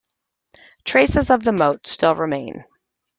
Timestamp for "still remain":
1.85-2.65